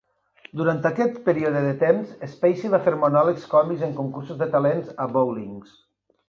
Durant 0.59 0.79
aquest 0.89 1.17
període 1.27 1.61
de 1.65 1.73
temps, 1.83 2.15
Spacey 2.31 2.71
va 2.77 2.79
fer 2.87 2.95
monòlegs 3.03 3.45
còmics 3.53 3.85
en 3.89 3.95
concursos 4.01 4.41
de 4.41 4.49
talents 4.57 4.91
a 5.07 5.09
"bowlings". 5.19 5.77